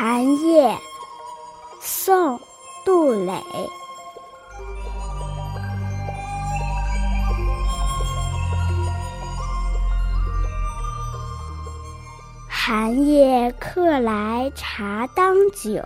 [0.00, 0.78] 寒夜，
[1.80, 2.38] 宋·
[2.84, 3.32] 杜磊。
[12.48, 15.82] 寒夜客来茶当酒，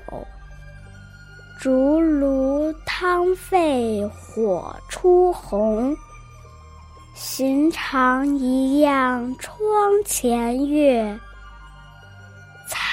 [1.58, 5.96] 竹炉汤沸火初红。
[7.14, 9.64] 寻常一样窗
[10.04, 11.18] 前月，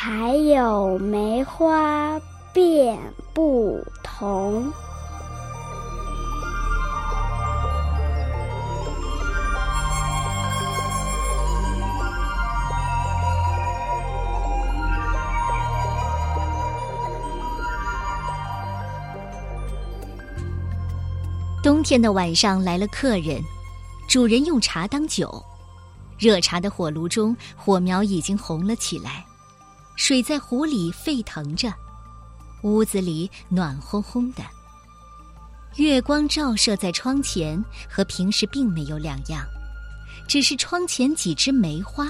[0.02, 2.18] 还有梅花
[2.54, 2.98] 变
[3.34, 4.72] 不同。
[21.62, 23.44] 冬天的晚上来了客人。
[24.08, 25.44] 主人用茶当酒，
[26.18, 29.26] 热茶的火炉中火苗已经红了起来，
[30.00, 31.74] 水在壶里沸腾着，
[32.64, 34.42] 屋子里暖烘烘的。
[35.76, 39.46] 月光照射在窗前，和平时并没有两样，
[40.26, 42.10] 只是窗前几枝梅花，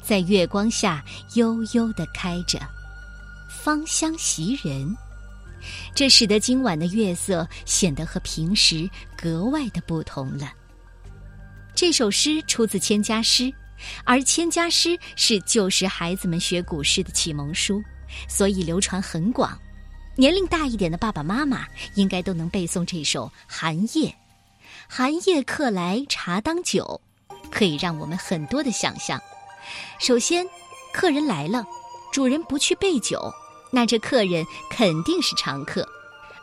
[0.00, 2.60] 在月光下悠悠的开着，
[3.50, 4.96] 芳香袭人，
[5.96, 8.88] 这使得今晚的月色显得和平时
[9.20, 10.52] 格外的不同了。
[11.74, 13.42] 这首诗出自《千家诗》，
[14.04, 17.82] 而《千家诗》是旧时孩子们学古诗的启蒙书，
[18.28, 19.58] 所以流传很广。
[20.16, 24.08] 年龄大一点的爸爸妈妈应该都能背诵这首《寒夜》。
[24.88, 27.00] 寒夜客来茶当酒，
[27.50, 29.20] 可以让我们很多的想象。
[29.98, 30.46] 首先，
[30.92, 31.64] 客人来了，
[32.12, 33.32] 主人不去备酒，
[33.70, 35.86] 那这客人肯定是常客。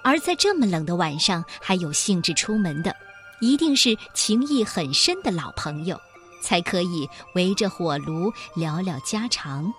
[0.04, 2.96] 而在这么冷的晚上，还有兴致出门的。
[3.42, 6.00] 一定是情谊很深的老朋友，
[6.46, 9.74] 才可以围着火炉聊聊家常。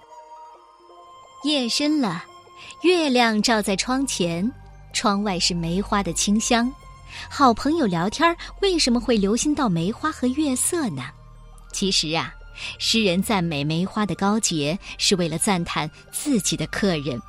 [1.45, 2.25] 夜深了，
[2.83, 4.51] 月亮照在窗前，
[4.93, 6.71] 窗外是梅花的清香。
[7.31, 11.05] 好朋友聊天为什么会留心到梅花和月色呢？
[11.73, 12.35] 其实啊，
[12.81, 17.23] 诗人赞美梅花的高洁，是为了赞叹自己的客人，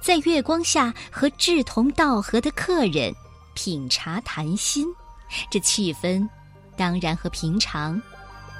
[0.00, 3.12] 在月光下和志同道合的客人
[3.54, 4.86] 品茶谈心。
[5.50, 6.26] 这气氛，
[6.76, 8.00] 当然和平常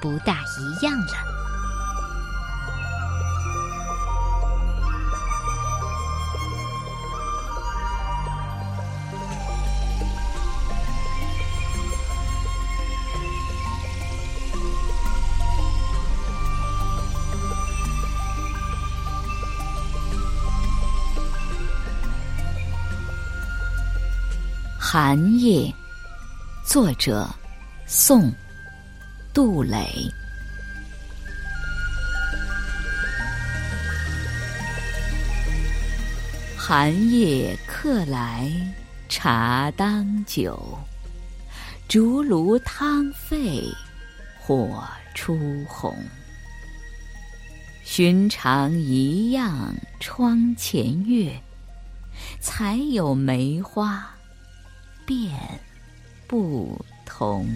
[0.01, 1.29] 不大一样了。
[24.77, 25.73] 寒夜。
[26.69, 27.27] 作者：
[27.87, 28.25] 宋·
[29.31, 30.11] 杜蕾。
[36.57, 38.51] 寒夜客来
[39.07, 40.77] 茶当酒，
[41.87, 43.63] 竹炉汤沸
[44.39, 45.95] 火初红。
[47.83, 51.39] 寻常一样窗前月，
[52.39, 54.09] 才有梅花
[55.05, 55.31] 变。
[56.27, 57.47] 不同。